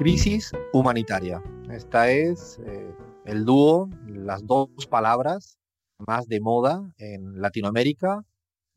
Crisis 0.00 0.52
humanitaria. 0.72 1.42
Esta 1.70 2.10
es 2.10 2.58
eh, 2.64 2.94
el 3.26 3.44
dúo, 3.44 3.90
las 4.06 4.46
dos 4.46 4.70
palabras 4.88 5.58
más 5.98 6.26
de 6.26 6.40
moda 6.40 6.90
en 6.96 7.38
Latinoamérica, 7.38 8.22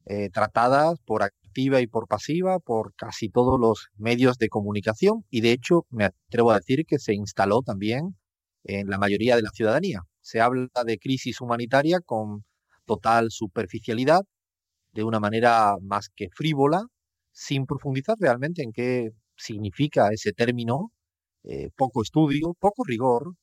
eh, 0.06 0.30
tratadas 0.32 1.00
por 1.06 1.24
activa 1.24 1.80
y 1.80 1.88
por 1.88 2.10
pasiva 2.10 2.60
por 2.60 2.94
casi 2.96 3.30
todos 3.30 3.58
los 3.58 3.88
medios 3.96 4.38
de 4.38 4.50
comunicación 4.50 5.24
y 5.30 5.40
de 5.40 5.54
hecho 5.54 5.86
me 5.90 6.04
atrevo 6.04 6.52
a 6.52 6.58
decir 6.58 6.84
que 6.86 7.00
se 7.00 7.14
instaló 7.14 7.62
también 7.62 8.18
en 8.66 8.90
la 8.90 8.98
mayoría 8.98 9.38
de 9.38 9.44
la 9.44 9.52
ciudadanía. 9.52 10.02
Se 10.20 10.42
habla 10.42 10.68
de 10.86 10.98
crisis 10.98 11.40
humanitaria 11.40 12.02
con 12.02 12.44
total 12.84 13.32
superficialidad, 13.32 14.24
de 14.92 15.06
una 15.06 15.22
manera 15.22 15.76
más 15.82 16.10
que 16.14 16.28
frívola, 16.36 16.84
sin 17.32 17.66
profundizar 17.66 18.18
realmente 18.20 18.62
en 18.62 18.74
qué 18.74 19.12
significa 19.38 20.10
ese 20.12 20.34
término 20.34 20.92
eh, 21.44 21.70
poco 21.76 22.02
estudio, 22.02 22.56
poco 22.60 22.84
rigor, 22.86 23.34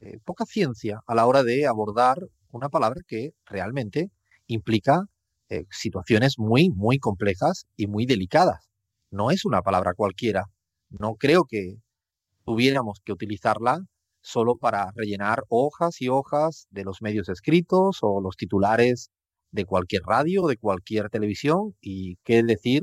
eh, 0.00 0.18
poca 0.24 0.44
ciencia 0.46 1.00
a 1.06 1.14
la 1.14 1.26
hora 1.26 1.42
de 1.42 1.66
abordar 1.66 2.18
una 2.50 2.68
palabra 2.68 3.00
que 3.06 3.32
realmente 3.46 4.10
implica 4.46 5.06
eh, 5.48 5.64
situaciones 5.70 6.38
muy, 6.38 6.70
muy 6.70 6.98
complejas 6.98 7.66
y 7.76 7.86
muy 7.86 8.06
delicadas. 8.06 8.70
No 9.10 9.30
es 9.30 9.44
una 9.44 9.62
palabra 9.62 9.94
cualquiera. 9.94 10.46
No 10.88 11.16
creo 11.16 11.44
que 11.44 11.76
tuviéramos 12.44 13.00
que 13.04 13.12
utilizarla 13.12 13.80
solo 14.20 14.56
para 14.56 14.90
rellenar 14.94 15.44
hojas 15.48 16.00
y 16.00 16.08
hojas 16.08 16.66
de 16.70 16.84
los 16.84 17.02
medios 17.02 17.28
escritos 17.28 17.98
o 18.02 18.20
los 18.20 18.36
titulares 18.36 19.10
de 19.50 19.66
cualquier 19.66 20.02
radio, 20.02 20.46
de 20.46 20.56
cualquier 20.56 21.10
televisión 21.10 21.74
y 21.80 22.16
qué 22.24 22.42
decir 22.42 22.82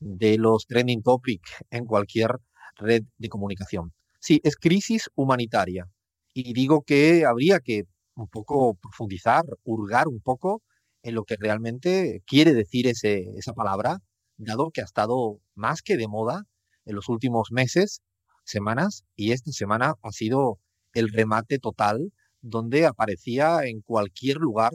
de 0.00 0.38
los 0.38 0.66
trending 0.66 1.02
topics 1.02 1.50
en 1.70 1.84
cualquier 1.84 2.30
red 2.78 3.02
de 3.18 3.28
comunicación. 3.28 3.92
Sí, 4.20 4.40
es 4.44 4.56
crisis 4.56 5.10
humanitaria. 5.14 5.88
Y 6.32 6.52
digo 6.52 6.82
que 6.82 7.24
habría 7.26 7.60
que 7.60 7.84
un 8.14 8.28
poco 8.28 8.74
profundizar, 8.74 9.44
hurgar 9.64 10.08
un 10.08 10.20
poco 10.20 10.62
en 11.02 11.14
lo 11.14 11.24
que 11.24 11.36
realmente 11.38 12.22
quiere 12.26 12.54
decir 12.54 12.86
ese, 12.86 13.30
esa 13.36 13.52
palabra, 13.52 13.98
dado 14.36 14.70
que 14.70 14.80
ha 14.80 14.84
estado 14.84 15.40
más 15.54 15.82
que 15.82 15.96
de 15.96 16.08
moda 16.08 16.44
en 16.84 16.94
los 16.94 17.08
últimos 17.08 17.50
meses, 17.52 18.00
semanas, 18.44 19.04
y 19.14 19.32
esta 19.32 19.52
semana 19.52 19.94
ha 20.02 20.12
sido 20.12 20.58
el 20.94 21.10
remate 21.10 21.58
total 21.58 22.12
donde 22.40 22.86
aparecía 22.86 23.64
en 23.64 23.82
cualquier 23.82 24.38
lugar 24.38 24.72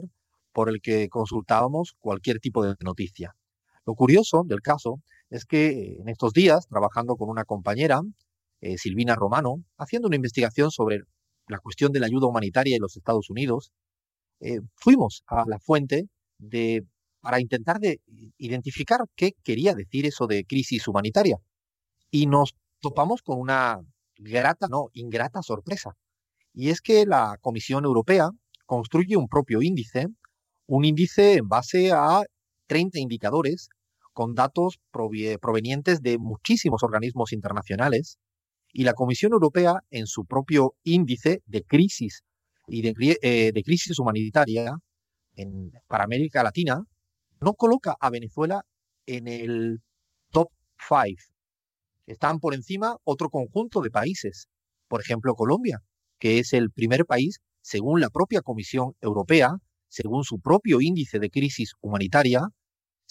por 0.52 0.68
el 0.68 0.80
que 0.80 1.08
consultábamos 1.08 1.94
cualquier 1.98 2.38
tipo 2.38 2.64
de 2.64 2.76
noticia. 2.80 3.34
Lo 3.86 3.94
curioso 3.94 4.44
del 4.46 4.60
caso 4.60 5.00
es 5.34 5.44
que 5.44 5.96
en 5.98 6.08
estos 6.08 6.32
días, 6.32 6.68
trabajando 6.68 7.16
con 7.16 7.28
una 7.28 7.44
compañera, 7.44 8.00
eh, 8.60 8.78
Silvina 8.78 9.16
Romano, 9.16 9.64
haciendo 9.76 10.06
una 10.06 10.14
investigación 10.14 10.70
sobre 10.70 11.00
la 11.48 11.58
cuestión 11.58 11.90
de 11.90 11.98
la 11.98 12.06
ayuda 12.06 12.28
humanitaria 12.28 12.76
en 12.76 12.82
los 12.82 12.96
Estados 12.96 13.30
Unidos, 13.30 13.72
eh, 14.40 14.60
fuimos 14.76 15.24
a 15.26 15.44
la 15.48 15.58
fuente 15.58 16.04
de, 16.38 16.84
para 17.20 17.40
intentar 17.40 17.80
de 17.80 18.00
identificar 18.38 19.00
qué 19.16 19.32
quería 19.42 19.74
decir 19.74 20.06
eso 20.06 20.28
de 20.28 20.44
crisis 20.44 20.86
humanitaria. 20.86 21.38
Y 22.12 22.26
nos 22.26 22.54
topamos 22.80 23.22
con 23.22 23.40
una 23.40 23.80
grata, 24.16 24.68
no, 24.70 24.86
ingrata 24.92 25.42
sorpresa. 25.42 25.96
Y 26.52 26.68
es 26.68 26.80
que 26.80 27.06
la 27.06 27.38
Comisión 27.40 27.84
Europea 27.84 28.30
construye 28.66 29.16
un 29.16 29.26
propio 29.26 29.62
índice, 29.62 30.06
un 30.66 30.84
índice 30.84 31.34
en 31.34 31.48
base 31.48 31.90
a 31.90 32.22
30 32.68 33.00
indicadores 33.00 33.68
con 34.14 34.34
datos 34.34 34.78
provenientes 34.90 36.00
de 36.00 36.18
muchísimos 36.18 36.82
organismos 36.82 37.32
internacionales 37.32 38.16
y 38.72 38.84
la 38.84 38.94
Comisión 38.94 39.32
Europea, 39.32 39.80
en 39.90 40.06
su 40.06 40.24
propio 40.24 40.74
índice 40.82 41.42
de 41.46 41.62
crisis 41.62 42.22
y 42.66 42.82
de, 42.82 43.18
eh, 43.22 43.62
crisis 43.64 43.98
humanitaria 43.98 44.76
para 45.86 46.04
América 46.04 46.42
Latina, 46.42 46.80
no 47.40 47.54
coloca 47.54 47.96
a 48.00 48.10
Venezuela 48.10 48.62
en 49.06 49.28
el 49.28 49.80
top 50.30 50.48
5. 50.78 51.20
Están 52.06 52.38
por 52.38 52.54
encima 52.54 52.96
otro 53.04 53.28
conjunto 53.30 53.80
de 53.80 53.90
países, 53.90 54.48
por 54.88 55.00
ejemplo 55.00 55.34
Colombia, 55.34 55.80
que 56.18 56.38
es 56.38 56.52
el 56.52 56.70
primer 56.70 57.04
país, 57.04 57.40
según 57.62 58.00
la 58.00 58.10
propia 58.10 58.42
Comisión 58.42 58.92
Europea, 59.00 59.56
según 59.88 60.24
su 60.24 60.38
propio 60.40 60.80
índice 60.80 61.18
de 61.18 61.30
crisis 61.30 61.72
humanitaria, 61.80 62.48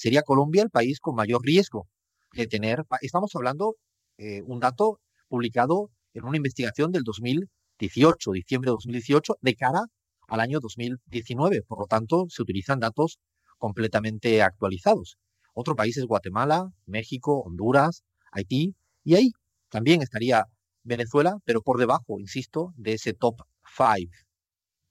sería 0.03 0.22
Colombia 0.24 0.64
el 0.64 0.69
país 0.69 1.00
con 1.00 1.16
mayor 1.16 1.41
riesgo 1.44 1.88
de 2.34 2.46
tener, 2.46 2.84
estamos 3.00 3.31
hablando, 3.36 3.75
eh, 4.18 4.41
un 4.41 4.59
dato 4.59 5.00
publicado 5.30 5.91
en 6.14 6.25
una 6.25 6.36
investigación 6.36 6.91
del 6.91 7.03
2018, 7.03 8.31
diciembre 8.34 8.69
de 8.69 8.74
2018, 8.74 9.38
de 9.40 9.56
cara 9.56 9.86
al 10.28 10.41
año 10.41 10.59
2019. 10.59 11.62
Por 11.62 11.80
lo 11.80 11.86
tanto, 11.86 12.25
se 12.28 12.41
utilizan 12.41 12.81
datos 12.81 13.18
completamente 13.58 14.41
actualizados. 14.41 15.16
Otro 15.53 15.74
país 15.74 15.96
es 15.96 16.06
Guatemala, 16.06 16.68
México, 16.85 17.40
Honduras, 17.40 18.03
Haití, 18.34 18.75
y 19.06 19.16
ahí 19.16 19.30
también 19.70 20.02
estaría 20.02 20.44
Venezuela, 20.84 21.38
pero 21.46 21.62
por 21.62 21.80
debajo, 21.80 22.20
insisto, 22.20 22.74
de 22.75 22.96
ese 22.96 23.14
top 23.14 23.35
5. 23.78 24.12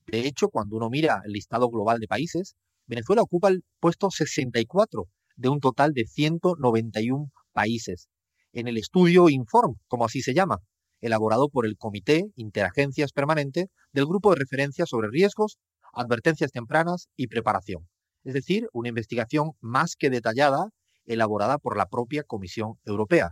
De 0.07 0.27
hecho, 0.27 0.49
cuando 0.49 0.77
uno 0.77 0.89
mira 0.89 1.21
el 1.27 1.33
listado 1.33 1.69
global 1.69 1.99
de 2.01 2.09
países, 2.09 2.57
Venezuela 2.87 3.23
ocupa 3.23 3.49
el 3.49 3.63
puesto 3.81 4.11
64 4.11 5.05
de 5.37 5.49
un 5.49 5.61
total 5.61 5.93
de 5.93 6.05
191 6.07 7.31
países 7.53 8.09
en 8.53 8.69
el 8.69 8.77
estudio 8.77 9.29
Inform, 9.29 9.77
como 9.89 10.05
así 10.05 10.21
se 10.21 10.35
llama, 10.35 10.59
elaborado 11.01 11.49
por 11.49 11.67
el 11.67 11.77
Comité 11.77 12.27
Interagencias 12.37 13.13
Permanente 13.13 13.69
del 13.93 14.07
Grupo 14.07 14.31
de 14.31 14.41
Referencia 14.41 14.87
sobre 14.87 15.09
Riesgos, 15.09 15.59
Advertencias 15.93 16.53
Tempranas 16.53 17.09
y 17.17 17.29
Preparación. 17.29 17.89
Es 18.25 18.35
decir, 18.35 18.69
una 18.73 18.89
investigación 18.89 19.53
más 19.61 19.97
que 19.99 20.11
detallada 20.11 20.69
elaborada 21.05 21.59
por 21.59 21.77
la 21.77 21.87
propia 21.87 22.23
Comisión 22.23 22.75
Europea. 22.85 23.31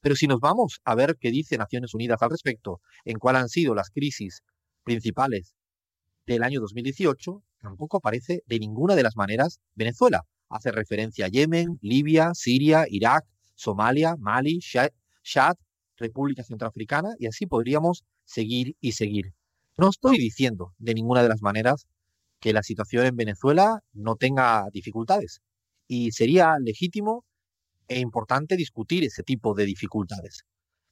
Pero 0.00 0.14
si 0.14 0.26
nos 0.26 0.40
vamos 0.40 0.80
a 0.84 0.94
ver 0.94 1.16
qué 1.18 1.30
dice 1.30 1.58
Naciones 1.58 1.94
Unidas 1.94 2.20
al 2.22 2.30
respecto, 2.30 2.80
en 3.04 3.18
cuál 3.18 3.36
han 3.36 3.48
sido 3.48 3.74
las 3.74 3.90
crisis 3.90 4.40
principales 4.84 5.54
del 6.34 6.42
año 6.44 6.60
2018, 6.60 7.42
tampoco 7.60 7.98
aparece 7.98 8.42
de 8.46 8.58
ninguna 8.58 8.94
de 8.94 9.02
las 9.02 9.16
maneras 9.16 9.60
Venezuela. 9.74 10.22
Hace 10.48 10.72
referencia 10.72 11.26
a 11.26 11.28
Yemen, 11.28 11.78
Libia, 11.80 12.32
Siria, 12.34 12.84
Irak, 12.88 13.24
Somalia, 13.54 14.16
Mali, 14.18 14.58
Chad, 14.60 15.56
República 15.96 16.42
Centroafricana 16.42 17.10
y 17.18 17.26
así 17.26 17.46
podríamos 17.46 18.04
seguir 18.24 18.76
y 18.80 18.92
seguir. 18.92 19.32
No 19.76 19.90
estoy 19.90 20.18
diciendo 20.18 20.72
de 20.78 20.94
ninguna 20.94 21.22
de 21.22 21.28
las 21.28 21.42
maneras 21.42 21.86
que 22.40 22.52
la 22.52 22.62
situación 22.62 23.06
en 23.06 23.16
Venezuela 23.16 23.80
no 23.92 24.16
tenga 24.16 24.66
dificultades 24.72 25.40
y 25.86 26.12
sería 26.12 26.54
legítimo 26.60 27.24
e 27.86 27.98
importante 27.98 28.56
discutir 28.56 29.04
ese 29.04 29.22
tipo 29.22 29.54
de 29.54 29.66
dificultades. 29.66 30.44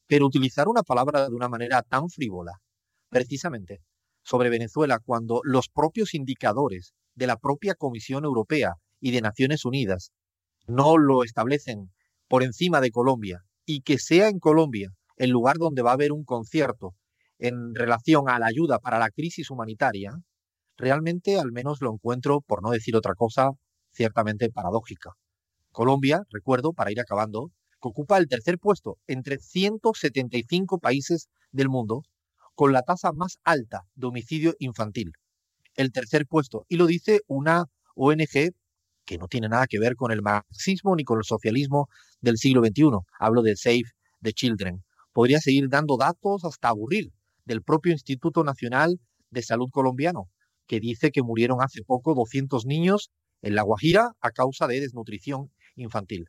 Pero 0.06 0.26
utilizar 0.26 0.69
una 0.69 0.82
palabra 0.82 1.28
de 1.28 1.34
una 1.34 1.49
manera 1.49 1.82
tan 1.82 2.09
frívola, 2.10 2.53
precisamente 3.09 3.81
sobre 4.28 4.50
Venezuela, 4.50 4.99
cuando 5.03 5.41
los 5.43 5.69
propios 5.69 6.12
indicadores 6.12 6.93
de 7.15 7.27
la 7.27 7.39
propia 7.39 7.75
Comisión 7.75 8.25
Europea 8.25 8.75
y 9.00 9.11
de 9.11 9.22
Naciones 9.22 9.65
Unidas 9.65 10.12
no 10.66 10.99
lo 10.99 11.25
establecen 11.25 11.91
por 12.28 12.43
encima 12.43 12.83
de 12.83 12.91
Colombia 12.91 13.41
y 13.65 13.81
que 13.81 13.99
sea 13.99 14.28
en 14.28 14.38
Colombia 14.38 14.91
el 15.17 15.31
lugar 15.31 15.56
donde 15.56 15.81
va 15.81 15.91
a 15.91 15.94
haber 15.94 16.12
un 16.12 16.25
concierto 16.25 16.94
en 17.38 17.75
relación 17.75 18.28
a 18.28 18.38
la 18.38 18.47
ayuda 18.47 18.78
para 18.81 18.99
la 18.99 19.09
crisis 19.09 19.50
humanitaria, 19.50 20.12
realmente 20.77 21.38
al 21.38 21.50
menos 21.50 21.81
lo 21.81 21.91
encuentro, 21.91 22.43
por 22.43 22.62
no 22.62 22.71
decir 22.71 22.97
otra 22.97 23.15
cosa, 23.15 23.53
ciertamente 23.93 24.50
paradójica. 24.50 25.12
Colombia, 25.72 26.22
recuerdo, 26.31 26.75
para 26.75 26.93
ir 26.93 27.00
acabando, 27.00 27.49
que 27.81 27.88
ocupa 27.88 28.19
el 28.19 28.29
tercer 28.29 28.58
puesto 28.58 28.99
entre 29.06 29.38
175 29.38 30.79
países 30.81 31.29
del 31.50 31.70
mundo 31.70 32.02
con 32.58 32.72
la 32.72 32.82
tasa 32.82 33.12
más 33.12 33.38
alta 33.44 33.84
de 33.94 34.08
homicidio 34.08 34.52
infantil. 34.58 35.12
El 35.76 35.93
tercer 35.93 36.26
puesto. 36.26 36.66
Y 36.69 36.76
lo 36.76 36.87
dice 36.87 37.20
una 37.28 37.66
ONG 37.94 38.50
que 39.05 39.16
no 39.16 39.28
tiene 39.28 39.49
nada 39.49 39.69
que 39.69 39.78
ver 39.78 39.94
con 39.94 40.10
el 40.10 40.22
marxismo 40.22 40.96
ni 40.96 41.05
con 41.05 41.19
el 41.19 41.25
socialismo 41.25 41.88
del 42.20 42.37
siglo 42.37 42.60
XXI. 42.64 42.99
Hablo 43.20 43.43
de 43.43 43.55
Save 43.55 43.84
the 44.22 44.32
Children. 44.32 44.82
Podría 45.12 45.38
seguir 45.38 45.69
dando 45.69 45.96
datos 45.96 46.44
hasta 46.44 46.70
aburrir 46.70 47.12
del 47.44 47.62
propio 47.62 47.93
Instituto 47.93 48.43
Nacional 48.43 48.99
de 49.31 49.43
Salud 49.43 49.69
colombiano, 49.70 50.28
que 50.66 50.81
dice 50.81 51.12
que 51.12 51.22
murieron 51.22 51.62
hace 51.62 51.84
poco 51.84 52.16
200 52.16 52.66
niños 52.66 53.12
en 53.40 53.54
La 53.54 53.62
Guajira 53.62 54.16
a 54.20 54.32
causa 54.32 54.66
de 54.66 54.81
desnutrición 54.81 55.52
infantil. 55.76 56.25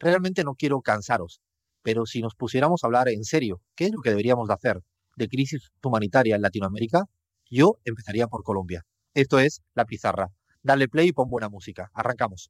Realmente 0.00 0.42
no 0.42 0.56
quiero 0.56 0.80
cansaros, 0.80 1.40
pero 1.82 2.04
si 2.04 2.20
nos 2.20 2.34
pusiéramos 2.34 2.82
a 2.82 2.88
hablar 2.88 3.08
en 3.10 3.22
serio, 3.22 3.62
¿qué 3.76 3.84
es 3.84 3.92
lo 3.92 4.00
que 4.00 4.10
deberíamos 4.10 4.48
de 4.48 4.54
hacer 4.54 4.82
de 5.18 5.28
crisis 5.28 5.70
humanitaria 5.82 6.36
en 6.36 6.42
Latinoamérica? 6.42 7.04
Yo 7.50 7.78
empezaría 7.84 8.26
por 8.28 8.42
Colombia. 8.42 8.84
Esto 9.14 9.38
es 9.38 9.62
La 9.74 9.84
Pizarra. 9.84 10.28
Dale 10.62 10.88
play 10.88 11.08
y 11.08 11.12
pon 11.12 11.28
buena 11.28 11.48
música. 11.48 11.90
Arrancamos. 11.92 12.46